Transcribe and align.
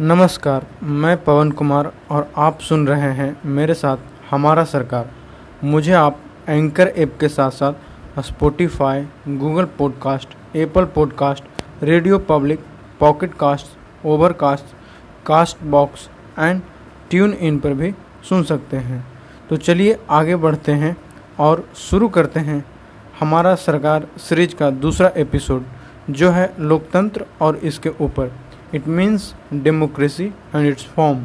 नमस्कार, 0.00 0.66
मैं 0.82 1.16
पवन 1.24 1.50
कुमार 1.50 1.92
और 2.10 2.32
आप 2.36 2.60
सुन 2.60 2.86
रहे 2.88 3.10
हैं 3.12 3.36
मेरे 3.46 3.74
साथ 3.74 3.96
हमारा 4.30 4.64
सरकार। 4.64 5.10
मुझे 5.64 5.92
आप 5.92 6.18
एंकर 6.48 6.88
ऐप 6.88 7.16
के 7.20 7.28
साथ 7.28 7.50
साथ 7.50 8.20
Spotify 8.20 9.06
Google 9.28 9.64
Podcast 9.78 10.56
Apple 10.56 10.84
Podcast 10.84 11.44
RadioPublic 12.18 12.64
Pocket 13.00 13.34
Cast 13.34 14.06
Overcast 14.06 14.74
Castbox 15.62 16.08
and 16.38 16.62
TuneIn 17.32 17.58
पर 17.58 17.74
भी 17.74 17.94
सुन 18.28 18.42
सकते 18.42 18.76
हैं। 18.76 19.04
तो 19.50 19.56
चलिए 19.56 19.98
आगे 20.10 20.36
बढ़ते 20.36 20.72
हैं 20.72 20.96
और 21.38 21.68
शुरू 21.76 22.08
करते 22.08 22.40
हैं 22.40 22.64
हमारा 23.20 23.54
सरकार 23.54 24.08
सीरीज़ 24.18 24.56
का 24.56 24.70
दूसरा 24.70 25.12
एपिसोड, 25.16 25.64
जो 26.10 26.30
है 26.30 26.52
लोकतंत्र 26.60 27.26
और 27.40 27.56
इसके 27.56 27.90
ऊपर। 28.00 28.32
It 28.74 28.86
means 28.88 29.34
democracy 29.54 30.24
and 30.24 30.66
its 30.66 30.86
form 30.94 31.24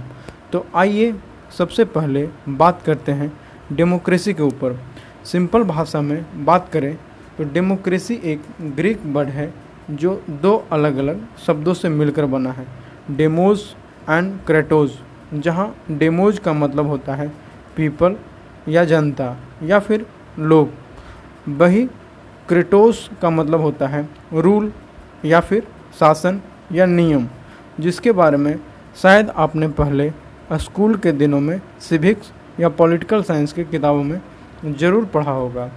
तो 0.54 0.66
आइए 0.76 1.14
सबसे 1.58 1.86
पहले 1.88 2.28
बात 2.50 2.82
करते 2.86 3.12
हैं 3.12 3.32
डेमोक्रेसी 3.74 4.34
के 4.34 4.44
ऊपर। 4.44 4.80
सिंपल 5.26 5.64
भाषा 5.64 6.02
में 6.02 6.46
बात 6.46 6.70
करें 6.74 6.96
तो 7.38 7.44
डेमोक्रेसी 7.54 8.20
एक 8.24 8.42
ग्रीक 8.76 9.02
वर्ड 9.06 9.30
है 9.30 9.54
जो 9.92 10.14
दो 10.42 10.56
अलग 10.72 10.98
अलग 10.98 11.26
शब्दों 11.46 11.74
से 11.74 11.90
मिलकर 11.90 12.26
बना 12.26 12.52
है। 12.52 12.66
डेमोज 13.12 13.64
एंड 14.10 14.34
क्रेटोज 14.46 14.92
जहाँ 15.36 15.74
डेमोज 15.92 16.40
का 16.40 16.54
मतलब 16.54 16.88
होता 16.88 17.16
है 17.16 17.28
पीपल 17.76 18.16
या 18.68 18.84
जनता 18.86 19.36
या 19.64 19.80
फिर 19.80 20.06
लोग। 20.40 20.70
वही 21.50 21.86
क्रेटोस 22.50 23.10
का 23.22 23.30
मतलब 23.30 23.62
होता 23.62 23.88
है 23.88 24.08
रूल 24.34 24.72
या 25.26 25.40
फिर 25.40 25.68
शासन 26.00 26.42
या 26.72 26.86
नियम। 26.86 27.28
जिसके 27.80 28.12
बारे 28.12 28.38
में 28.38 28.60
शायद 29.02 29.30
आपने 29.38 29.68
पहले 29.76 30.12
स्कूल 30.54 30.96
के 30.96 31.12
दिनों 31.12 31.40
में 31.42 31.60
सिविक्स 31.82 32.32
या 32.60 32.70
पॉलिटिकल 32.72 33.24
साइंस 33.24 33.54
की 33.54 33.64
किताबों 33.66 34.04
में 34.04 34.22
ज़रूर 34.70 35.06
पढ़ा 35.06 35.32
होगा। 35.32 35.70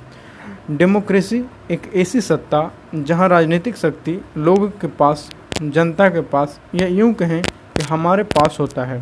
डेमोक्रेसी 0.71 1.43
एक 1.71 1.91
ऐसी 1.95 2.21
सत्ता 2.21 2.71
जहाँ 2.97 3.29
राजनीतिक 3.29 3.77
शक्ति 3.77 4.21
लोगों 4.39 4.69
के 4.71 4.87
पास, 4.89 5.29
जनता 5.63 6.09
के 6.09 6.21
पास 6.23 6.59
या 6.75 6.87
यूँ 6.89 7.13
कहें 7.15 7.41
कि 7.43 7.83
हमारे 7.85 8.23
पास 8.25 8.57
होता 8.61 8.85
है, 8.85 9.01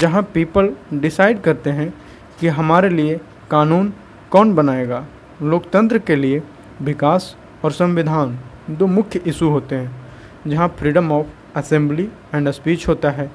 जहाँ 0.00 0.22
पीपल 0.34 0.70
डिसाइड 0.94 1.40
करते 1.42 1.70
हैं 1.70 1.92
कि 2.40 2.48
हमारे 2.48 2.88
लिए 2.88 3.20
कानून 3.50 3.92
कौन 4.32 4.54
बनाएगा, 4.54 5.04
लोकतंत्र 5.42 5.98
के 5.98 6.16
लिए 6.16 6.42
विकास 6.82 7.34
और 7.64 7.72
संविधान 7.72 8.38
दो 8.70 8.86
मुख्य 8.88 9.20
इशू 9.26 9.48
होते 9.50 9.74
हैं, 9.74 9.90
जहाँ 10.46 10.68
freedom 10.78 11.12
of 11.12 11.26
assembly 11.56 12.08
and 12.34 12.50
speech 12.50 12.88
होता 12.88 13.10
है। 13.10 13.30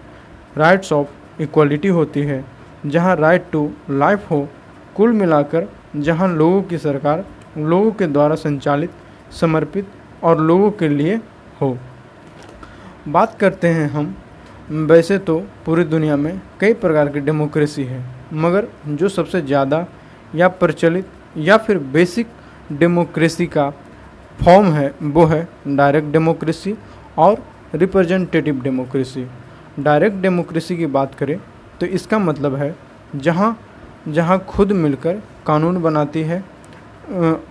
राइट्स 0.57 0.91
ऑफ़ 0.93 1.41
इक्वलिटी 1.41 1.87
होती 1.89 2.21
है। 2.21 2.43
जहाँ 2.85 3.15
राइट 3.15 3.45
टू 3.51 3.69
लाइफ 3.91 4.29
हो, 4.31 4.47
कुल 4.95 5.11
मिलाकर 5.13 5.67
जहाँ 5.97 6.27
लोगों 6.29 6.61
की 6.63 6.77
सरकार 6.77 7.25
लोगों 7.57 7.91
के 7.91 8.07
द्वारा 8.07 8.35
संचालित, 8.35 8.91
समर्पित 9.31 9.87
और 10.23 10.39
लोगों 10.41 10.71
के 10.71 10.89
लिए 10.89 11.19
हो। 11.61 11.77
बात 13.07 13.37
करते 13.39 13.67
हैं 13.67 13.89
हम, 13.89 14.15
वैसे 14.69 15.17
तो 15.19 15.37
पूरी 15.65 15.83
दुनिया 15.85 16.15
में 16.15 16.41
कई 16.59 16.73
प्रकार 16.75 17.09
की 17.09 17.19
डेमोक्रेसी 17.19 17.83
है, 17.83 18.03
मगर 18.33 18.67
जो 18.87 19.09
सबसे 19.09 19.41
ज़्यादा 19.41 19.85
या 20.35 20.47
प्रचलित 20.49 21.07
या 21.37 21.57
फिर 21.57 21.77
बेसिक 21.93 22.27
डेमोक्रेसी 22.71 23.45
का 23.47 23.69
फॉर्म 24.39 24.67
है, 24.67 24.93
वो 25.03 25.25
है 25.25 25.47
डायरेक्ट 25.67 26.07
डेमोक्रेसी 26.07 26.75
और 27.17 27.43
रिप्रेजेंटेटिव 27.75 28.61
डेमोक्रेसी 28.61 29.25
डायरेक्ट 29.79 30.17
डेमोक्रेसी 30.17 30.77
की 30.77 30.85
बात 30.87 31.15
करें 31.15 31.37
तो 31.81 31.85
इसका 31.87 32.19
मतलब 32.19 32.55
है, 32.55 32.75
जहाँ 33.15 33.57
जहाँ 34.07 34.37
खुद 34.49 34.71
मिलकर 34.73 35.21
कानून 35.47 35.81
बनाती 35.81 36.21
है 36.21 36.43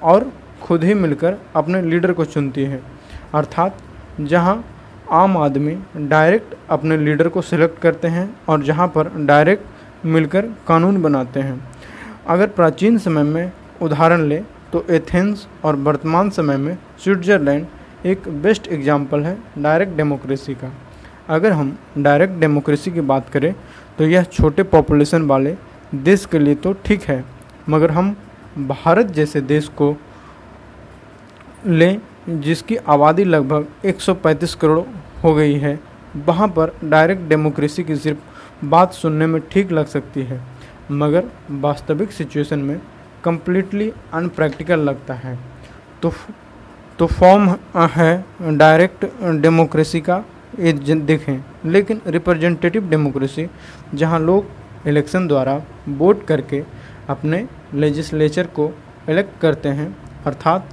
और 0.02 0.30
खुद 0.62 0.84
ही 0.84 0.94
मिलकर 0.94 1.36
अपने 1.56 1.82
लीडर 1.82 2.12
को 2.12 2.24
चुनती 2.24 2.64
है। 2.64 2.80
अर्थात, 3.34 3.76
जहाँ 4.20 4.64
आम 5.12 5.36
आदमी 5.36 5.76
डायरेक्ट 5.98 6.54
अपने 6.70 6.96
लीडर 6.96 7.28
को 7.28 7.42
सिलेक्ट 7.42 7.78
करते 7.78 8.08
हैं 8.08 8.28
और 8.48 8.62
जहाँ 8.62 8.86
पर 8.88 9.10
डायरेक्ट 9.26 10.06
मिलकर 10.06 10.46
कानून 10.68 11.02
बनाते 11.02 11.40
हैं। 11.40 11.60
अगर 12.26 12.46
प्राचीन 12.48 12.98
समय 12.98 13.22
में 13.24 13.52
उदाहरण 13.82 14.22
लें 14.28 14.44
तो 14.72 14.84
एथेंस 14.90 15.46
और 15.64 15.76
वर्तमान 15.78 16.30
समय 16.30 16.56
में 16.56 16.76
स्विट्ज़रलैंड 17.04 17.66
एक 18.04 18.28
बेस्ट 18.42 18.66
एग्ज़ाम्पल 18.68 19.24
है 19.24 19.36
डायरेक्ट 19.58 19.92
डेमोक्रेसी 19.96 20.54
का। 20.54 20.72
अगर 21.28 21.52
हम 21.52 21.76
डायरेक्ट 21.98 22.34
डेमोक्रेसी 22.34 22.90
की 22.90 23.00
बात 23.02 23.28
करें 23.28 23.54
तो 23.98 24.04
यह 24.04 24.22
छोटे 24.24 24.62
पॉपुलेशन 24.64 25.22
वाले 25.22 25.56
देश 25.94 26.26
के 26.26 26.38
लिए 26.38 26.54
तो 26.56 26.72
ठीक 26.84 27.02
है, 27.02 27.24
मगर 27.68 27.90
हम 27.90 28.14
भारत 28.58 29.06
जैसे 29.08 29.40
देश 29.42 29.68
को 29.70 29.94
लें, 31.66 32.00
जिसकी 32.30 32.76
आबादी 32.76 33.24
लगभग 33.24 33.66
135 33.86 34.54
करोड़ 34.54 34.80
हो 35.22 35.34
गई 35.34 35.54
है, 35.54 35.78
वहाँ 36.18 36.48
पर 36.48 36.72
डायरेक्ट 36.84 37.22
डेमोक्रेसी 37.22 37.84
की 37.84 37.96
सिर्फ़ 37.96 38.64
बात 38.64 38.92
सुनने 38.94 39.26
में 39.26 39.40
ठीक 39.42 39.72
लग 39.72 39.86
सकती 39.86 40.22
है, 40.22 40.40
मगर 40.92 41.30
वास्तविक 41.52 42.12
सिचुएशन 42.12 42.58
में 42.60 42.80
कम्प्लीटली 43.24 43.92
अनप्रैक्टिकल 44.12 44.80
लगता 44.80 45.14
है। 45.16 45.38
तो 46.02 46.12
तो 46.98 47.06
फॉर्म 47.06 47.48
है 47.76 48.24
डायरेक्ट 48.42 49.04
डेमोक्रेसी 49.42 50.00
का, 50.00 50.24
ये 50.58 50.72
देखें। 50.72 51.44
लेकिन 51.66 52.00
रिप्रेजेंटेटिव 52.06 52.88
डेमोक्रेसी 52.90 53.46
जहाँ 53.94 54.20
लोग 54.20 54.88
इलेक्शन 54.88 55.26
द्वारा 55.28 55.60
वोट 55.88 56.24
करके 56.26 56.62
अपने 57.08 57.46
लेजिस्लेचर 57.74 58.46
को 58.46 58.70
इलेक्ट 59.08 59.40
करते 59.40 59.68
हैं, 59.68 59.96
अर्थात 60.26 60.68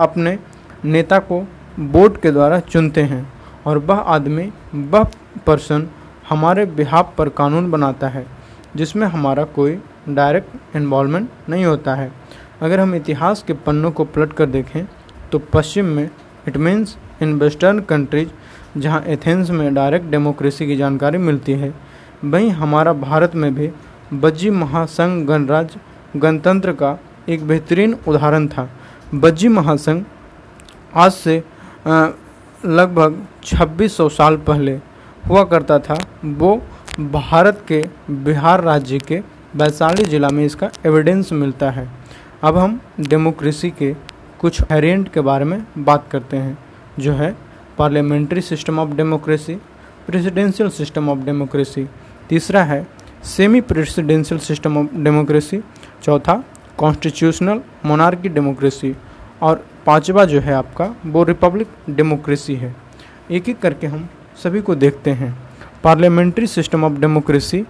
अपने 0.00 0.38
नेता 0.84 1.18
को 1.20 1.40
वोट 1.80 2.20
के 2.22 2.30
द्वारा 2.30 2.58
चुनते 2.60 3.02
हैं, 3.02 3.26
और 3.66 3.78
वह 3.78 3.96
आदमी, 3.96 4.50
वह 4.74 5.10
पर्सन 5.46 5.88
हमारे 6.28 6.64
बिहाब 6.66 7.12
पर 7.18 7.28
कानून 7.28 7.70
बनाता 7.70 8.08
है, 8.08 8.26
जिसमें 8.76 9.06
हमारा 9.06 9.44
कोई 9.44 9.78
डायरेक्ट 10.08 10.76
इन्वॉल्वमेंट 10.76 11.28
नहीं 11.48 11.64
होता 11.64 11.94
है। 11.94 12.12
अगर 12.62 12.80
हम 12.80 12.94
इतिहास 12.94 13.42
के 13.42 13.52
पन्नों 13.56 13.90
को 13.90 14.04
पलट 14.04 14.32
कर 14.32 14.46
देखें 14.46 14.84
तो 15.34 15.38
पश्चिम 15.54 15.84
में 15.86 16.10
it 16.48 16.56
means 16.56 16.96
in 17.22 17.32
western 17.38 17.78
countries 17.82 18.80
जहाँ 18.80 19.00
एथेंस 19.04 19.48
में 19.50 19.74
डायरेक्ट 19.74 20.06
डेमोक्रेसी 20.10 20.66
की 20.66 20.76
जानकारी 20.76 21.18
मिलती 21.18 21.52
है, 21.52 21.72
वहीं 22.24 22.50
हमारा 22.52 22.92
भारत 22.92 23.34
में 23.34 23.54
भी 23.54 23.70
बज्जी 24.14 24.50
महासंघ 24.52 25.26
गणराज्य, 25.28 25.80
गणतंत्र 26.16 26.72
का 26.72 26.98
एक 27.28 27.46
बेहतरीन 27.48 27.96
उदाहरण 28.08 28.46
था। 28.48 28.68
बज्जी 29.14 29.48
महासंघ 29.48 30.04
आज 30.94 31.12
से 31.12 31.36
लगभग 32.64 33.20
2600 33.44 34.08
साल 34.10 34.36
पहले 34.46 34.78
हुआ 35.28 35.44
करता 35.46 35.78
था। 35.80 35.98
वो 36.24 36.56
भारत 37.00 37.64
के 37.68 37.84
बिहार 38.10 38.64
राज्य 38.64 38.98
के 39.08 39.22
वैशाली 39.56 40.04
ज़िला 40.06 40.28
में 40.28 40.44
इसका 40.44 40.70
एविडेंस 40.86 41.32
मिलता 41.34 41.70
है। 41.72 41.88
अब 42.44 42.56
हम 42.58 42.80
डेमोक्रेसी 43.00 43.70
के 43.72 43.94
कुछ 44.44 44.60
वेरिएंट 44.62 45.12
के 45.12 45.20
बारे 45.20 45.44
में 45.44 45.66
बात 45.78 46.04
करते 46.10 46.36
हैं, 46.36 46.58
जो 46.98 47.12
है 47.12 47.36
parliamentary 47.78 48.40
system 48.40 48.78
of 48.78 48.90
democracy, 48.90 49.54
presidential 50.06 50.68
system 50.70 51.08
of 51.08 51.18
democracy. 51.18 51.88
तीसरा 52.28 52.62
है 52.64 52.86
semi 53.24 53.60
presidential 53.60 54.40
system 54.40 54.76
of 54.78 54.94
democracy. 54.94 55.60
चौथा, 56.02 56.44
कॉन्स्टिट्यूशनल 56.78 57.60
मोनार्की 57.84 58.28
डेमोक्रेसी। 58.28 58.94
और 59.42 59.64
पांचवा 59.86 60.24
जो 60.24 60.40
है 60.40 60.54
आपका, 60.54 60.94
वो 61.06 61.24
रिपब्लिक 61.24 61.68
डेमोक्रेसी 61.90 62.54
है। 62.54 62.76
एक 63.30 63.48
एक 63.48 63.58
करके 63.58 63.86
हम 63.86 64.08
सभी 64.42 64.60
को 64.60 64.74
देखते 64.74 65.10
हैं। 65.10 65.34
पार्लियामेंट्री 65.84 66.46
सिस्टम 66.46 66.84
ऑफ़ 66.84 66.92
डेमोक्रेसी 66.92 67.64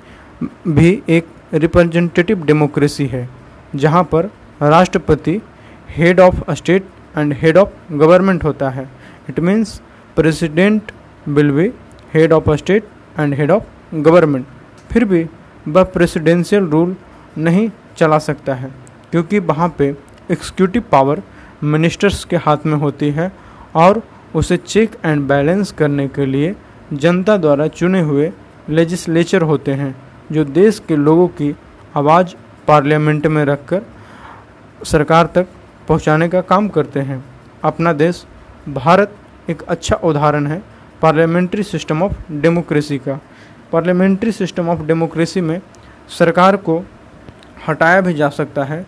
भी 0.68 1.02
एक 1.08 1.26
रिप्रेजेंटेटिव 1.54 2.44
डेमोक्रेसी 2.44 3.06
है, 3.06 3.28
जहाँ 3.76 4.04
पर 4.04 4.30
राष्ट्रपति 4.62 5.40
head 5.88 6.20
of 6.20 6.50
state 6.52 6.86
and 7.16 7.32
head 7.32 7.56
of 7.56 7.92
government 7.92 8.44
होता 8.44 8.70
है। 8.70 8.88
It 9.28 9.40
means 9.40 9.80
president 10.16 10.92
will 11.26 11.50
be 11.50 11.70
head 12.14 12.32
of 12.32 12.50
state 12.54 12.88
and 13.18 13.34
head 13.34 13.50
of 13.50 13.94
government 13.94 14.46
फिर 14.90 15.04
भी 15.04 15.26
वह 15.68 15.82
प्रेसिडेंशियल 15.84 16.64
रूल 16.64 16.96
नहीं 17.38 17.68
चला 17.96 18.18
सकता 18.18 18.54
है, 18.54 18.70
क्योंकि 19.10 19.38
वहाँ 19.40 19.68
पे 19.78 19.88
एग्जीक्यूटिव 20.30 20.84
पावर 20.92 21.22
मिनिस्टर्स 21.64 22.24
के 22.24 22.36
हाथ 22.36 22.66
में 22.66 22.76
होती 22.78 23.10
है 23.10 23.30
और 23.74 24.02
उसे 24.34 24.56
चेक 24.56 24.96
एंड 25.04 25.26
बैलेंस 25.28 25.72
करने 25.72 26.06
के 26.08 26.26
लिए 26.26 26.54
जनता 26.92 27.36
द्वारा 27.36 27.66
चुने 27.68 28.00
हुए 28.00 28.30
लेजिस्लेचर 28.68 29.42
होते 29.42 29.72
हैं, 29.72 29.94
जो 30.32 30.44
देश 30.44 30.82
के 30.88 30.96
लोगों 30.96 31.26
की 31.30 31.54
आवाज़ 31.96 32.34
पार्लियामेंट 32.68 33.26
में 33.26 33.44
रखकर 33.44 33.82
सरकार 34.84 35.26
तक 35.34 35.46
पहुँचाने 35.88 36.28
का 36.28 36.40
काम 36.42 36.68
करते 36.68 37.00
हैं। 37.00 37.24
अपना 37.64 37.92
देश, 37.94 38.24
भारत 38.68 39.16
एक 39.50 39.62
अच्छा 39.64 39.96
उदाहरण 39.98 40.46
है 40.46 40.62
पार्लियामेंट्री 41.02 41.62
सिस्टम 41.62 42.02
ऑफ़ 42.02 42.12
डेमोक्रेसी 42.32 42.98
का। 42.98 43.18
पार्लियामेंट्री 43.72 44.32
सिस्टम 44.32 44.68
ऑफ़ 44.68 44.82
डेमोक्रेसी 44.82 45.40
में 45.40 45.60
सरकार 46.10 46.56
को 46.58 46.78
हटाया 47.68 48.00
भी 48.00 48.14
जा 48.14 48.28
सकता 48.30 48.64
है 48.64 48.84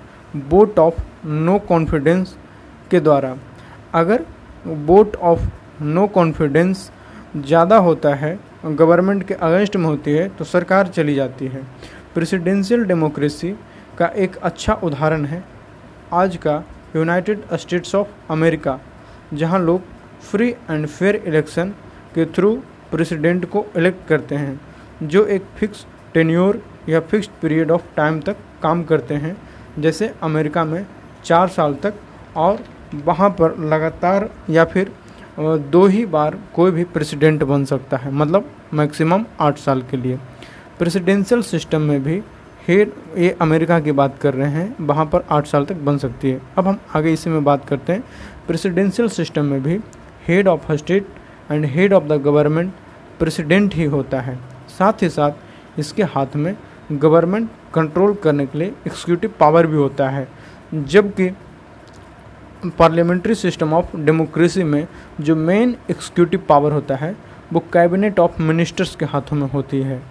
वोट 0.48 0.78
ऑफ़ 0.78 1.00
नो 1.26 1.58
कॉन्फिडेंस 1.58 2.36
के 2.90 3.00
द्वारा। 3.00 3.36
अगर 3.94 4.24
वोट 4.66 5.16
ऑफ़ 5.16 5.42
नो 5.82 6.06
कॉन्फिडेंस 6.06 6.90
ज़्यादा 7.36 7.76
होता 7.78 8.14
है, 8.14 8.38
गवर्नमेंट 8.66 9.26
के 9.28 9.34
अगेंस्ट 9.34 9.76
में 9.76 9.86
होती 9.86 10.12
है 10.12 10.28
तो 10.28 10.44
सरकार 10.44 10.86
चली 10.88 11.14
जाती 11.14 11.46
है। 11.46 11.62
प्रेसिडेंशियल 12.14 12.84
डेमोक्रेसी 12.84 13.50
का 13.98 14.06
एक 14.16 14.36
अच्छा 14.38 14.74
उदाहरण 14.74 15.24
है। 15.24 15.42
आज 16.14 16.36
का 16.36 16.62
यूनाइटेड 16.94 17.42
स्टेट्स 17.54 17.94
ऑफ़ 17.94 18.32
अमेरिका, 18.32 18.78
जहाँ 19.34 19.58
लोग 19.60 19.82
फ्री 20.22 20.48
एंड 20.70 20.86
फेयर 20.86 21.16
इलेक्शन 21.26 21.68
के 22.14 22.24
थ्रू 22.26 22.54
प्रेसिडेंट 22.90 23.44
को 23.50 23.64
इलेक्ट 23.76 24.06
करते 24.08 24.34
हैं, 24.34 24.60
जो 25.02 25.24
एक 25.26 25.44
फिक्स 25.56 25.84
टेन्योर 26.14 26.62
या 26.88 27.00
फिक्स्ड 27.02 27.30
पीरियड 27.42 27.70
ऑफ़ 27.70 27.82
टाइम 27.96 28.20
तक 28.20 28.36
काम 28.62 28.82
करते 28.84 29.14
हैं, 29.14 29.36
जैसे 29.78 30.12
अमेरिका 30.22 30.64
में 30.64 30.86
चार 31.24 31.48
साल 31.48 31.74
तक 31.82 31.94
और 32.36 32.64
वहाँ 32.96 33.30
पर 33.30 33.58
लगातार 33.64 34.28
या 34.50 34.64
फिर 34.64 34.92
दो 35.38 35.86
ही 35.86 36.04
बार 36.06 36.38
कोई 36.54 36.70
भी 36.70 36.84
प्रेसिडेंट 36.86 37.42
बन 37.44 37.64
सकता 37.64 37.96
है 37.96 38.12
मतलब 38.12 38.50
मैक्सिमम 38.74 39.24
आठ 39.40 39.58
साल 39.58 39.82
के 39.90 39.96
लिए। 39.96 40.18
प्रेसिडेंशियल 40.78 41.42
सिस्टम 41.42 41.82
में 41.82 42.02
भी 42.02 42.20
हेड 42.68 42.92
ये 43.18 43.36
अमेरिका 43.40 43.80
की 43.80 43.92
बात 43.92 44.18
कर 44.18 44.34
रहे 44.34 44.50
हैं, 44.50 44.76
वहाँ 44.80 45.04
पर 45.06 45.24
आठ 45.30 45.46
साल 45.46 45.64
तक 45.64 45.74
बन 45.76 45.98
सकती 45.98 46.30
है। 46.30 46.40
अब 46.58 46.68
हम 46.68 46.78
आगे 46.96 47.12
इसी 47.12 47.30
में 47.30 47.44
बात 47.44 47.64
करते 47.64 47.92
हैं। 47.92 48.02
प्रेसिडेंशियल 48.46 49.08
सिस्टम 49.08 49.44
में 49.44 49.62
भी 49.62 49.78
head 50.28 50.48
of 50.48 50.72
state 50.72 51.06
and 51.50 51.64
head 51.64 51.92
of 51.92 52.04
the 52.04 52.12
government 52.12 52.72
president 53.18 53.74
ही 53.74 53.84
होता 53.84 54.20
है। 54.20 54.38
साथ 54.68 55.02
ही 55.02 55.08
साथ 55.08 55.78
इसके 55.78 56.02
हाथ 56.02 56.36
में 56.36 56.56
गवर्नमेंट 56.92 57.50
कंट्रोल 57.74 58.14
करने 58.14 58.46
के 58.46 58.58
लिए 58.58 58.68
एक्सिक्यूटिव 58.86 59.34
पावर 59.40 59.66
भी 59.66 59.76
होता 59.76 60.08
है। 60.08 60.28
जबकि 60.74 61.28
पार्लियामेंट्री 62.78 63.34
सिस्टम 63.34 63.72
ऑफ़ 63.74 63.96
डेमोक्रेसी 63.96 64.62
में 64.62 64.86
जो 65.20 65.36
मेन 65.36 65.76
एक्सिक्यूटिव 65.90 66.42
पावर 66.48 66.72
होता 66.72 66.96
है, 66.96 67.16
वो 67.52 67.60
कैबिनेट 67.72 68.18
ऑफ़ 68.18 68.42
मिनिस्टर्स 68.42 68.96
के 68.96 69.04
हाथों 69.04 69.36
में 69.36 69.50
होती 69.50 69.80
है। 69.80 70.02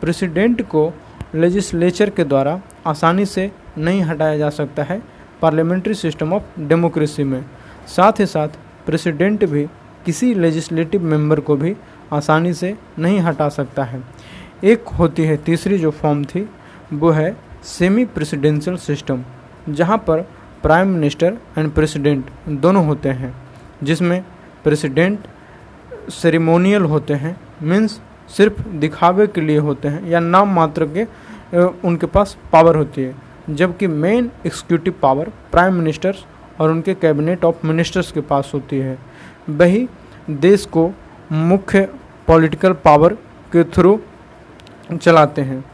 प्रेसिडेंट 0.00 0.62
को 0.62 0.92
लेजिस्लेचर 1.34 2.10
के 2.10 2.24
द्वारा 2.24 2.60
आसानी 2.86 3.26
से 3.26 3.50
नहीं 3.78 4.02
हटाया 4.02 4.36
जा 4.38 4.50
सकता 4.50 4.82
है 4.82 5.00
पार्लियामेंट्री 5.42 5.94
सिस्टम 5.94 6.32
ऑफ़ 6.32 6.60
डेमोक्रेसी 6.60 7.24
में। 7.24 7.44
साथ 7.86 8.20
ही 8.20 8.26
साथ, 8.26 8.48
प्रेसिडेंट 8.86 9.44
भी 9.44 9.66
किसी 10.06 10.34
लेजिस्लेटिव 10.34 11.02
मेंबर 11.02 11.40
को 11.40 11.56
भी 11.56 11.76
आसानी 12.12 12.54
से 12.54 12.76
नहीं 12.98 13.20
हटा 13.20 13.48
सकता 13.48 13.84
है। 13.84 14.02
एक 14.64 14.88
होती 14.88 15.24
है 15.24 15.36
तीसरी 15.36 15.78
जो 15.78 15.90
फॉर्म 15.90 16.24
थी, 16.24 16.48
वो 16.92 17.10
है 17.10 17.36
सेमी 17.64 18.04
प्रेसिडेंशियल 18.04 18.76
सिस्टम, 18.76 19.24
जहाँ 19.68 19.98
पर 19.98 20.20
प्राइम 20.62 20.88
मिनिस्टर 20.88 21.36
एंड 21.58 21.70
प्रेसिडेंट 21.70 22.30
दोनों 22.48 22.86
होते 22.86 23.08
हैं, 23.08 23.34
जिसमें 23.82 24.24
प्रेसिडेंट 24.64 25.18
सेरेमोनियल 26.10 26.82
होते 26.82 27.14
हैं 27.14 27.36
मीन्स 27.62 28.00
सिर्फ़ 28.36 28.62
दिखावे 28.68 29.26
के 29.26 29.40
लिए 29.40 29.58
होते 29.58 29.88
हैं 29.88 30.08
या 30.08 30.20
नाम 30.20 30.54
मात्र 30.54 30.86
के 30.96 31.04
उनके 31.88 32.06
पास 32.06 32.36
पावर 32.52 32.76
होती 32.76 33.02
है। 33.02 33.14
जबकि 33.50 33.86
main 33.86 34.30
executive 34.46 34.94
power 35.02 35.28
prime 35.52 35.74
ministers 35.74 36.24
और 36.60 36.70
उनके 36.70 36.94
कैबिनेट 36.94 37.44
ऑफ़ 37.44 37.66
मिनिस्टर्स 37.66 38.12
के 38.12 38.20
पास 38.22 38.50
होती 38.54 38.78
है। 38.78 38.98
वही 39.50 39.88
देश 40.30 40.66
को 40.66 40.90
मुख्य 41.32 41.88
पॉलिटिकल 42.28 42.72
पावर 42.84 43.14
के 43.52 43.64
थ्रू 43.66 44.00
चलाते 44.92 45.42
हैं। 45.42 45.64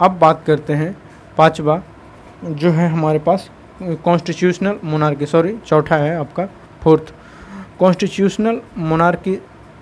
अब 0.00 0.18
बात 0.18 0.42
करते 0.46 0.72
हैं 0.72 0.94
पांचवा, 1.38 1.82
जो 2.42 2.70
है 2.70 2.88
हमारे 2.88 3.18
पास 3.18 3.50
कॉन्स्टिट्यूशनल 3.82 4.78
मोनार्की 4.84 5.26
सॉरी 5.26 5.56
चौथा 5.66 5.96
है 5.96 6.16
आपका 6.16 6.46
फोर्थ 6.82 7.12
कॉन्स्टिट्यूशनल 7.78 8.60
मोनार्की 8.78 9.38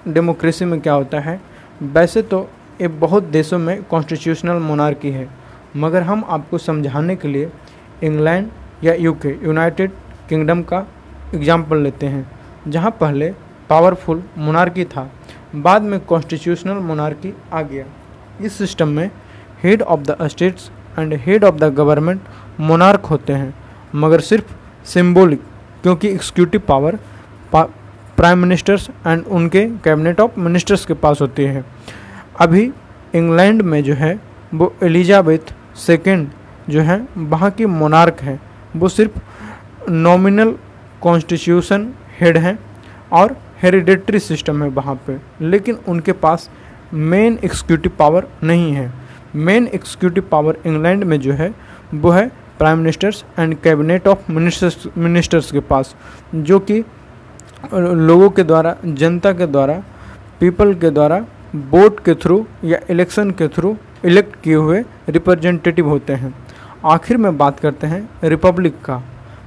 डेमोक्रेसी 0.09 0.65
में 0.65 0.81
क्या 0.81 0.93
होता 0.93 1.21
है? 1.21 1.41
वैसे 1.83 2.23
तो 2.23 2.49
ये 2.81 2.89
बहुत 2.89 3.25
देशों 3.25 3.59
में 3.59 3.83
कॉन्स्टिट्यूशनल 3.85 4.59
मोनार्की 4.61 5.11
है, 5.11 5.29
मगर 5.77 6.03
हम 6.03 6.25
आपको 6.29 6.59
समझाने 6.59 7.17
के 7.17 7.29
लिए 7.29 7.51
इंग्लैंड 8.05 8.49
या 8.85 8.95
यूके 8.95 9.29
यूनाइटेड 9.45 9.93
किंगडम 10.29 10.63
का 10.63 10.87
एग्ज़ाम्पल 11.35 11.79
लेते 11.79 12.07
हैं, 12.07 12.27
जहाँ 12.67 12.91
पहले 13.01 13.31
पावरफुल 13.71 14.23
मोनार्की 14.39 14.85
था, 14.85 15.11
बाद 15.57 15.83
में 15.83 15.99
कॉन्स्टिट्यूशनल 16.01 16.79
मोनार्की 16.81 17.33
आ 17.53 17.63
गया। 17.63 17.85
इस 18.41 18.59
सिस्टम 18.59 18.89
में 18.89 19.11
head 19.63 19.83
of 19.83 20.01
the 20.03 20.27
states 20.27 20.71
and 20.99 21.15
head 21.17 21.45
of 21.45 21.55
the 21.55 21.75
government 21.75 22.21
monarch 22.61 23.07
होते 23.07 23.33
हैं, 23.33 23.55
मगर 23.95 24.21
सिर्फ़ 24.23 24.55
सिंबॉलिक 24.87 25.43
क्योंकि 25.83 26.09
executive 26.09 26.63
power 26.69 26.99
prime 28.21 28.39
ministers 28.39 28.91
and 29.07 29.25
उनके 29.27 29.67
कैबिनेट 29.67 30.21
ऑफ़ 30.21 30.41
मिनिस्टर्स 30.41 30.87
के 30.87 30.95
पास 30.95 31.21
होती 31.21 31.43
है। 31.43 31.65
अभी 32.41 32.73
इंग्लैंड 33.15 33.63
में 33.63 33.85
जो 33.85 33.95
है, 33.95 34.21
वो 34.55 34.75
एलिजाबेथ 34.83 35.55
सेकेंड 35.77 36.29
जो 36.71 36.81
है, 36.81 37.09
वहाँ 37.19 37.51
की 37.51 37.67
मोनार्क 37.67 38.17
है। 38.21 38.41
वो 38.77 38.89
सिर्फ़ 38.89 39.19
नॉमिनल 39.91 40.55
कॉन्स्टिट्यूशन 41.01 41.93
हेड 42.21 42.39
हैं 42.39 42.59
और 43.13 43.37
हेरिडेटरी 43.63 44.19
सिस्टम 44.19 44.63
है 44.63 44.69
वहाँ 44.69 45.01
पे। 45.07 45.17
लेकिन 45.41 45.79
उनके 45.89 46.13
पास 46.13 46.51
मेन 46.95 47.39
एग्जीक्यूटिव 47.45 47.93
पावर 47.99 48.29
नहीं 48.43 48.73
है। 48.73 48.93
मेन 49.35 49.67
एक्सिक्यूटिव 49.67 50.29
पावर 50.31 50.57
इंग्लैंड 50.67 51.05
में 51.05 51.21
जो 51.21 51.33
है, 51.33 51.55
वो 51.95 52.11
है 52.11 52.29
prime 52.59 52.79
ministers 52.79 53.25
and 53.39 53.55
cabinet 53.55 54.09
of 54.09 54.33
ministers 54.33 54.87
ministers 54.99 55.53
के 55.53 55.61
पास, 55.61 55.97
जो 56.35 56.59
कि 56.59 56.85
लोगों 57.65 58.29
के 58.31 58.43
द्वारा, 58.43 58.77
जनता 58.85 59.33
के 59.33 59.47
द्वारा 59.47 59.83
पीपल 60.41 60.75
के 60.75 60.91
द्वारा 60.91 61.25
वोट 61.71 62.01
के 62.05 62.15
थ्रू 62.15 62.45
या 62.65 62.79
इलेक्शन 62.91 63.31
के 63.31 63.49
थ्रू 63.49 63.77
इलेक्ट 64.05 64.41
किए 64.43 64.55
हुए 64.55 64.83
रिप्रेजेंटेटिव 65.09 65.89
होते 65.89 66.13
हैं। 66.13 66.35
आखिर 66.85 67.17
में 67.17 67.37
बात 67.39 67.61
करते 67.61 67.87
हैं 67.87 68.09
रिपब्लिक 68.25 68.81
का। 68.85 69.03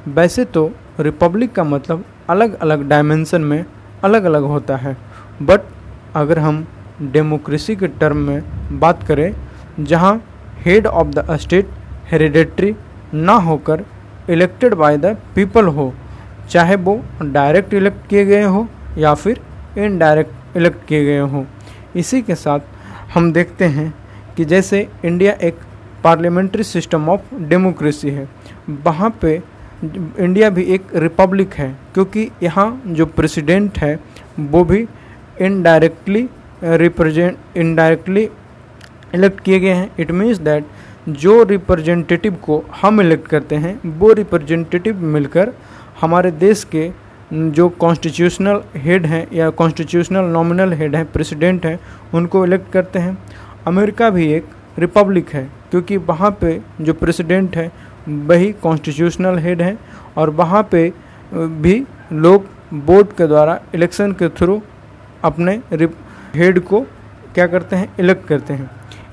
वैसे 0.08 0.46
तो 0.46 0.70
रिपब्लिक 1.00 1.54
का 1.54 1.64
मतलब 1.64 2.04
अलग 2.30 2.54
अलग 2.56 2.88
डायमेंशन 2.90 3.42
में 3.42 3.66
अलग 4.04 4.24
अलग 4.24 4.44
होता 4.44 4.76
है। 4.78 4.96
बट 5.42 5.62
अगर 6.16 6.40
हम 6.40 6.66
डेमोक्रेसी 7.02 7.76
के 7.76 7.88
टर्म 7.88 8.18
में 8.18 8.80
बात 8.80 9.04
करें, 9.04 9.34
जहाँ 9.80 10.22
head 10.66 10.88
of 10.88 11.08
the 11.08 11.38
state 11.38 11.70
hereditary 12.12 12.76
ना 13.14 13.34
होकर 13.34 13.86
इलेक्टेड 14.30 14.74
बाय 14.74 14.98
द 14.98 15.18
पीपल 15.36 15.66
हो 15.68 15.94
चाहे 16.54 16.76
वो 16.78 16.94
डायरेक्ट 17.24 17.74
इलेक्ट 17.74 18.08
किए 18.10 18.26
गए 18.26 18.44
हो 18.44 18.68
या 18.98 19.14
फिर 19.14 19.40
इनडायरेक्ट 19.78 20.58
इलेक्ट 20.58 20.86
किए 20.88 21.06
गए 21.06 21.20
हों। 21.20 21.44
इसी 21.96 22.22
के 22.22 22.36
साथ 22.36 22.60
हम 23.14 23.32
देखते 23.34 23.66
हैं 23.68 23.94
कि 24.38 24.46
जैसे 24.46 24.88
इंडिया 25.06 25.34
एक 25.42 25.60
पार्लियामेंट्री 26.04 26.64
सिस्टम 26.64 27.10
ऑफ़ 27.10 27.34
डेमोक्रेसी 27.42 28.10
है, 28.10 28.28
वहाँ 28.86 29.10
पे 29.22 29.34
इंडिया 29.84 30.50
भी 30.50 30.64
एक 30.74 30.96
रिपब्लिक 30.96 31.54
है, 31.54 31.70
क्योंकि 31.94 32.30
यहाँ 32.44 32.82
जो 32.88 33.06
प्रेसिडेंट 33.08 33.78
है, 33.78 34.00
वो 34.40 34.64
भी 34.64 34.88
इनडायरेक्टली 35.42 36.28
रिप्रेजेंट 36.64 37.58
इनडायरेक्टली 37.58 38.30
इलेक्ट 39.16 39.40
किए 39.40 39.60
गए 39.60 39.74
हैं। 39.74 39.90
इट 40.00 40.12
मीन्स 40.12 40.38
दैट 40.40 40.66
जो 41.10 41.42
रिप्रेजेंटेटिव 41.44 42.36
को 42.44 42.64
हम 42.82 43.02
इलेक्ट 43.02 43.28
करते 43.28 43.56
हैं, 43.56 43.80
वो 43.90 44.12
रिप्रेजेंटेटिव 44.14 45.04
मिलकर 45.06 45.54
हमारे 46.04 46.32
देश 46.32 46.64
के 46.76 46.92
जो 47.34 47.68
कॉन्स्टिट्यूशनल 47.70 48.62
हेड 48.76 49.06
हैं 49.06 49.28
या 49.34 49.50
कॉन्स्टिट्यूशनल 49.50 50.26
नॉमिनल 50.32 50.74
हेड 50.74 50.96
हैं 50.96 51.06
प्रेसिडेंट 51.12 51.66
हैं, 51.66 51.80
उनको 52.14 52.44
इलेक्ट 52.46 52.72
करते 52.72 53.00
हैं। 53.00 53.18
अमेरिका 53.68 54.10
भी 54.10 54.28
एक 54.34 54.46
रिपब्लिक 54.80 55.30
है, 55.30 55.44
क्योंकि 55.72 55.98
वहाँ 56.00 56.32
पे 56.42 56.60
जो 56.82 56.94
प्रेसिडेंट 56.94 57.56
है, 57.58 57.72
वही 58.10 58.52
कॉन्स्टिट्यूशनल 58.54 59.38
हेड 59.40 59.62
हैं 59.62 59.78
और 60.18 60.30
वहाँ 60.30 60.64
पे 60.72 60.92
भी 61.34 61.84
लोग 62.14 62.48
वोट 62.86 63.16
के 63.18 63.28
द्वारा 63.28 63.60
इलेक्शन 63.76 64.12
के 64.12 64.30
थ्रू 64.30 64.62
अपने 65.24 65.60
हेड 66.36 66.60
को 66.60 66.82
क्या 67.36 67.48
करते 67.48 67.76
हैं 67.76 67.94
इलेक्ट 68.00 68.28
करते 68.28 68.54
हैं। 68.54 68.70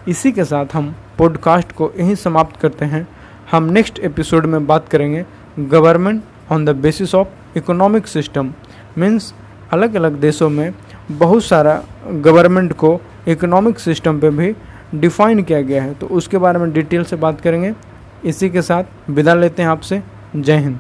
इसी 0.09 0.33
के 0.33 0.45
साथ 0.45 0.75
हम 0.75 0.95
पॉडकास्ट 1.19 1.73
को 1.73 1.91
यहीं 1.99 2.15
समाप्त 2.15 2.61
करते 2.61 2.85
हैं। 2.85 3.07
हम 3.51 3.71
नेक्स्ट 3.71 3.99
एपिसोड 4.01 4.47
में 4.47 4.67
बात 4.67 4.89
करेंगे 4.89 5.25
government 5.61 6.23
on 6.51 6.65
the 6.65 6.71
basis 6.77 7.15
of 7.15 7.29
economic 7.57 8.07
system 8.07 8.53
means 8.99 9.35
अलग 9.73 9.95
अलग 9.95 10.21
देशों 10.21 10.51
में 10.51 10.75
बहुत 11.11 11.45
सारा 11.45 11.83
गवर्नमेंट 12.07 12.73
को 12.73 13.01
इकोनॉमिक 13.29 13.79
सिस्टम 13.79 14.21
पे 14.21 14.31
भी 14.31 14.55
डिफाइन 14.95 15.43
किया 15.43 15.61
गया 15.63 15.83
है। 15.83 15.95
तो 15.95 16.07
उसके 16.07 16.39
बारे 16.39 16.59
में 16.59 16.73
डिटेल 16.73 17.05
से 17.05 17.17
बात 17.17 17.41
करेंगे। 17.41 17.75
इसी 18.25 18.51
के 18.51 18.63
साथ 18.63 19.11
विदा 19.11 19.35
लेते 19.35 19.63
हैं 19.63 19.69
आपसे। 19.71 20.03
जय 20.37 20.57
हिंद। 20.57 20.79